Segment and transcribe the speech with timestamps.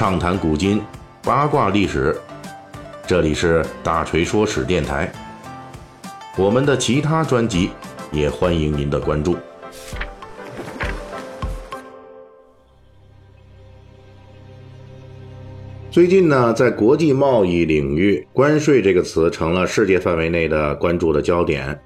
[0.00, 0.80] 畅谈古今，
[1.22, 2.18] 八卦历史。
[3.06, 5.12] 这里是大锤说史电台。
[6.38, 7.68] 我们的其他专辑
[8.10, 9.36] 也欢迎您的关注。
[15.90, 21.78] 最近呢，在国际贸易领域，关税这个词成了世界范围内的关注的焦点。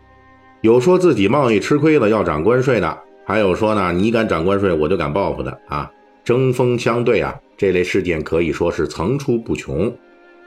[0.61, 2.97] 有说自己贸易吃亏了要涨关税的，
[3.27, 5.91] 还有说呢，你敢涨关税，我就敢报复的啊！
[6.23, 9.93] 针锋相对啊，这类事件可以说是层出不穷，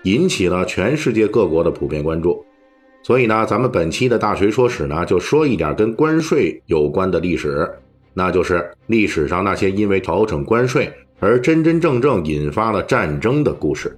[0.03, 2.45] 引起了全世界各国的普遍关注。
[3.03, 7.69] 所以呢，咱们本期的大锤说史呢，就说一点跟关税有关的历史，
[8.13, 10.91] 那就是历史上那些因为调整关税。
[11.19, 13.97] 而真真正正引发了战争的故事。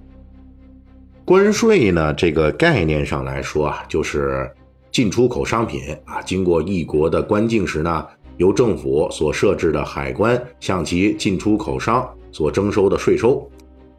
[1.22, 4.50] 关税呢，这个概念上来说啊，就是
[4.90, 8.06] 进出口商品啊，经过一国的关境时呢，
[8.38, 13.48] 由政府所设置的海关向其进出口商所征收的税收。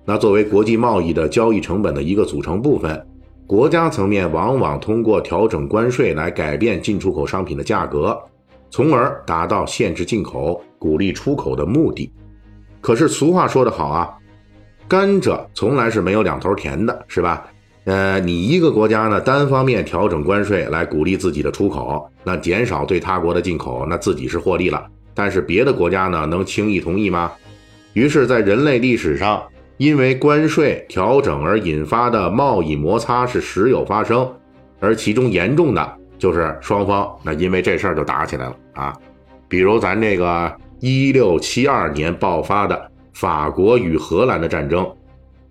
[0.05, 3.05] 那作为国际贸易的交易成本的一个组成部分，
[3.45, 8.17] 国家层面往往通过调整关税来改变进出口商品的价格，
[8.69, 12.11] 从而达到限制进口、鼓励出口的目的。
[12.79, 14.09] 可是俗话说得好啊，
[14.87, 17.45] 甘蔗从来是没有两头甜的，是吧？
[17.83, 24.85] 呃，你一个国家呢单方面调整关税来鼓励自己的出口，那减少对他国的进口，那自己是获利了。
[25.13, 27.31] 但是别的国家呢能轻易同意吗？
[27.93, 29.43] 于是，在人类历史上，
[29.77, 34.29] 因为关税调整而引发的贸易摩擦是时有发生，
[34.79, 38.93] 而其中严重的就是双方那因为这事儿就打起来了啊，
[39.47, 40.55] 比如咱这个。
[40.83, 44.91] 一六七二年爆发的法国与荷兰的战争，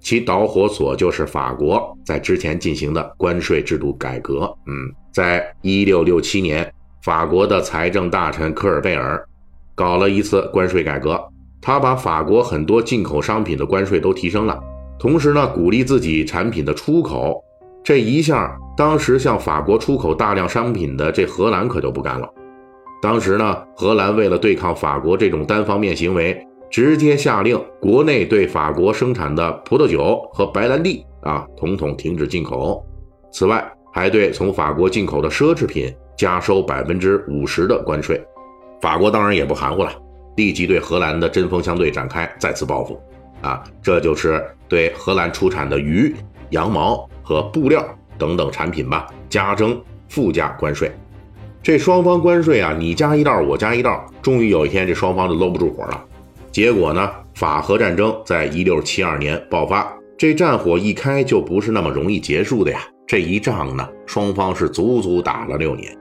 [0.01, 4.53] 其导火索就是法国在之前进行的关税制度改革。
[4.67, 6.69] 嗯，在一六六七年，
[7.05, 9.25] 法国的财政大臣科尔贝尔
[9.73, 11.17] 搞了一次关税改革，
[11.63, 14.59] 他把法国很多进口商品的关税都提升了，
[14.99, 17.43] 同时呢，鼓励自己产品的出口。
[17.83, 22.29] 这一下，当时向法国出口大量商品的这荷兰可就不干了。
[23.03, 26.39] 当时呢，荷兰为了对抗法国这种单方面行为，
[26.71, 32.85] 直接下令国内对法国生产的葡萄酒和白兰地啊，统统停止进口。
[33.33, 38.23] 此外，还对从法国进口的奢侈品加收百分之五十的关税。
[38.83, 39.91] 法国当然也不含糊了，
[40.37, 43.01] 立即对荷兰的针锋相对展开，再次报复。
[43.43, 46.15] 啊，这就是对荷兰出产的鱼、
[46.51, 47.83] 羊毛和布料
[48.19, 50.93] 等等产品吧，加征附加关税。
[51.63, 56.05] 这双方关税啊，你加一道，我加一道，终于有一天这双方就搂不住火了。
[56.53, 62.81] 结果呢，法荷战争在一六七二年爆发，这战火一开就不是那么容易结束的呀。
[63.07, 65.97] 这一仗呢，双方是足足打了六年。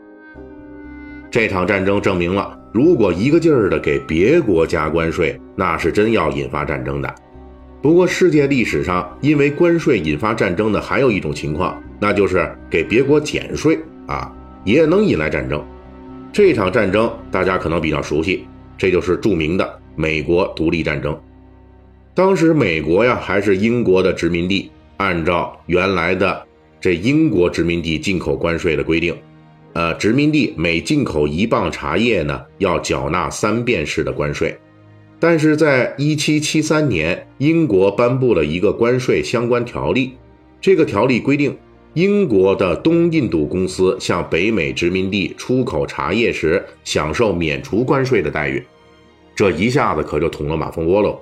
[1.31, 7.15] 这场战争证明了，如果一个劲儿的给别国加关税，那是真要引发战争的。
[7.81, 14.33] 不过，世界历史上因为关税引发战争的还有一种情况，那就是给别国减税啊。
[14.65, 15.63] 也能引来战争，
[16.33, 18.45] 这场战争大家可能比较熟悉，
[18.77, 21.17] 这就是著名的美国独立战争。
[22.13, 26.45] 当时美国呀还是英国的殖民地，按照原来的
[26.81, 29.15] 这英国殖民地进口关税的规定，
[29.73, 34.57] 呃，殖民地每进口一磅茶叶呢，要缴纳三便士的关税。
[35.19, 40.13] 但是在一七七三年，英国颁布了一个关税相关条例，
[40.61, 41.57] 这个条例规定。
[41.95, 48.63] 英国的东印度公司向北美殖民地出口茶叶时，享受免除关税的待遇，
[49.35, 51.19] 这一下子可就捅了马蜂窝喽。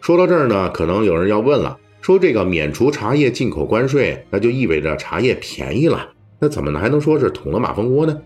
[0.00, 6.08] 说到这儿呢，可能有人要问了：说这个免除茶叶进口关税，那就意味着茶叶便宜了，
[6.40, 8.18] 那怎么还能说是捅了马蜂窝呢？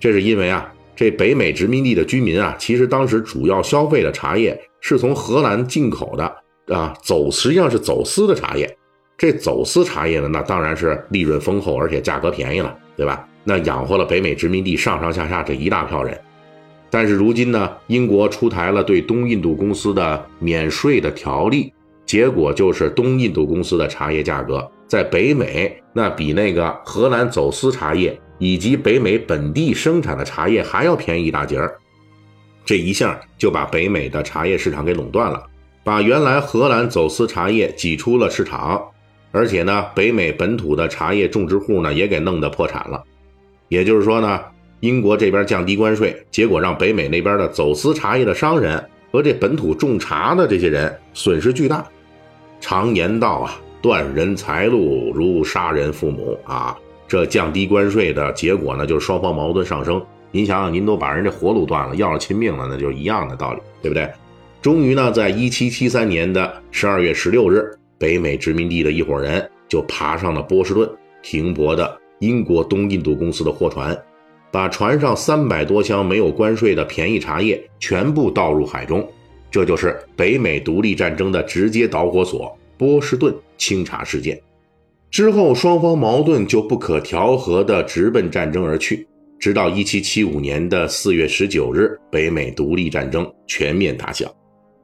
[0.00, 8.76] 这是因为啊，这北美殖民地的居民啊，其实当时主要消费的茶叶是从荷兰进口的啊，走实际上是走私的茶叶。
[9.18, 13.28] 这走私茶叶呢，那当然是利润丰厚，而且价格便宜了，对吧？
[13.44, 16.18] 那养活了北美殖民地上上下下这一大票人。
[16.90, 21.72] 但是如今呢，英国出台了对东印度公司的免税的条例，
[22.12, 31.74] 结果就是东印度公司的茶叶价格在北美那比那个荷兰走私茶叶以及北美本地生产的茶叶还要便宜一大截儿。
[32.66, 35.42] 这一下就把北美的茶叶市场给垄断了，
[35.82, 38.82] 把原来荷兰走私茶叶挤出了市场。
[39.30, 43.02] 而且呢，北美本土的茶叶种植户呢也给弄得破产了。
[43.70, 44.38] 也就是说呢，
[44.80, 51.82] 英国这边降低关税，结果让北美那边的走私茶叶的商人和这本土种茶的这些人损失巨大。
[52.62, 56.78] 常言道啊，断人财路如杀人父母啊。
[57.08, 60.00] 这降低关税的结果呢，就是双方矛盾上升。
[60.30, 64.08] 您想想，您都把人这活路断了，要了亲命了，那就是一样的道理，对不对？
[64.62, 67.68] 终于呢，在一七七三年的十二月十六日，
[67.98, 70.88] 北美殖民地的一伙人就爬上了波士顿
[71.20, 74.00] 停泊的英国东印度公司的货船，
[74.52, 79.04] 把船上三百多箱没有关税的便宜茶叶全部倒入海中。
[79.52, 84.40] 这就是北美独立战争的直接导火索——波士顿清查事件。
[85.10, 89.06] 之后，双方矛盾就不可调和地直奔战争而去，
[89.38, 94.26] 直到1775年的4月19日，北美独立战争全面打响。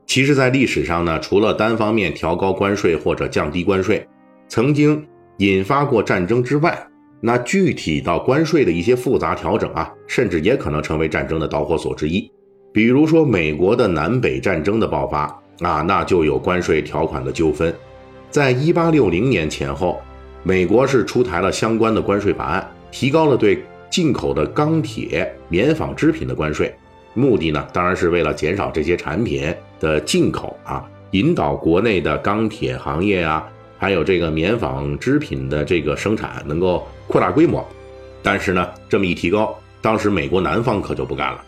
[0.07, 4.07] 其实，在历史上呢，除了单方面调高关税或者降低关税，
[4.49, 5.03] 曾经
[5.39, 6.79] 引发过战争之外，
[7.23, 12.31] 那具体到关税的一些复杂调整啊，甚至也可能成为战争的导火索之一。
[12.73, 15.25] 比如说，美国的南北战争的爆发
[15.61, 17.75] 啊，那就有关税条款的纠纷。
[18.31, 20.01] 在1860年前后。
[20.45, 26.73] 美国是出台了相关的关税法案，提高了对进口的钢铁、棉纺织品的关税，
[27.13, 37.67] 目的呢，当然是为了减少这些产品的进口啊，引导国内的钢铁行业啊，还有这个棉纺织品的这个生产能够扩大规模。
[38.23, 41.45] 但是呢，这么一提高，当时美国南方可就不干了，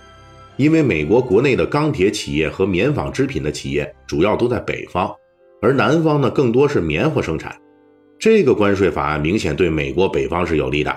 [0.60, 5.10] 因为美国国内的钢铁企业和棉纺织品的企业主要都在北方，
[5.62, 7.56] 而南方呢，更多是棉花生产。
[8.18, 10.94] 这个关税法案明显对美国北方是有利的，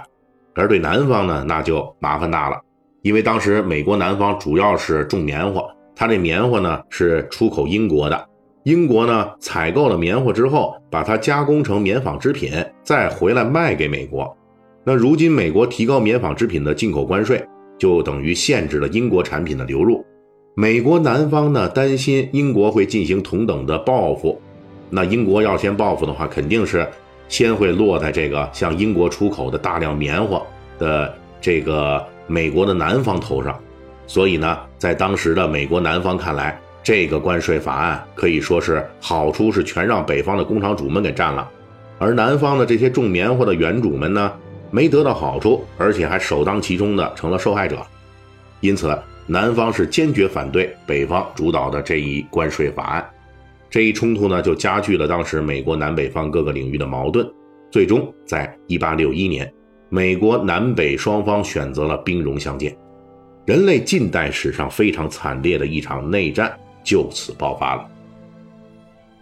[0.54, 2.60] 而对南方呢，那就麻烦大了。
[3.04, 5.64] 因为当时美国南方主要是种棉花，
[5.96, 8.30] 它这棉花呢是出口英国的，
[8.66, 12.52] 英国呢采购了棉花之后，把它加工成棉纺织品，
[12.84, 14.36] 再回来卖给美国。
[14.84, 17.42] 那如今美国提高棉纺织品的进口关税，
[17.78, 20.06] 就等于限制了英国产品的流入。
[20.56, 24.42] 美国南方呢担心英国会进行同等的报复，
[24.90, 26.88] 那英国要先报复的话，肯定是。
[27.30, 30.40] 先会落在这个向英国出口的大量棉花
[30.78, 31.12] 的
[31.42, 33.58] 这个美国的南方头上，
[34.06, 41.50] 所以呢，在当时的美国南方看来，这个关税法案可以说是好处是全让北方的工厂主们给占了，
[41.98, 44.32] 而南方的这些种棉花的原主们呢，
[44.74, 47.78] 没得到好处，而且还首当其冲的成了受害者，
[48.60, 48.92] 因此
[49.28, 53.08] 南方是坚决反对北方主导的这一关税法案。
[53.70, 57.24] 这一冲突呢，就加剧了当时美国南北方各个领域的矛盾。
[57.70, 59.52] 最终，在一八六一年，
[59.90, 62.76] 美国南北双方选择了兵戎相见，
[63.46, 66.52] 人类近代史上非常惨烈的一场内战
[66.84, 67.88] 就此爆发了。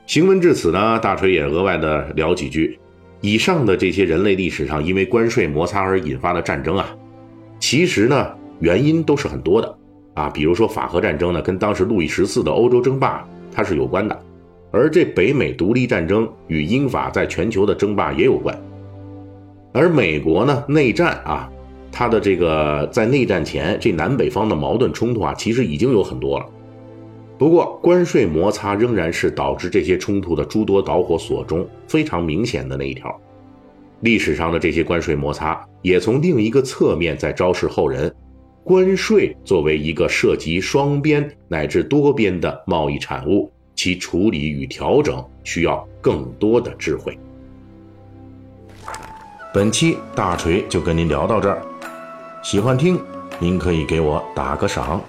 [0.08, 2.80] 行文至此呢，大锤也额外的聊几句：
[3.22, 6.94] 以上的这些人类历史上因为关税摩擦而引发的战争啊，
[7.60, 9.78] 其实呢，原因都是很多的
[10.16, 10.30] 啊。
[10.30, 14.20] 比如说法荷战争呢，跟当时路易十四的欧洲争霸它是有关的。
[14.72, 18.58] 而这北美独立战争与英法在全球的争霸也有关，
[19.74, 21.52] 而美国呢内战啊，
[21.92, 26.46] 它的这个在内战前这南北方的矛盾冲突啊，其实已经有很多了。
[27.42, 33.20] 不过关税摩擦仍然是导致这些冲突的诸多导火索中非常明显的那一条。
[34.02, 38.14] 历史上的这些关税摩擦也从另一个侧面在昭示后人，
[38.64, 43.52] 关税作为一个涉及双边乃至多边的贸易产物。
[43.74, 47.18] 其处理与调整需要更多的智慧。
[49.52, 51.60] 本期大锤就跟您聊到这儿，
[52.44, 53.02] 喜欢听
[53.40, 55.02] 您可以给我打个赏。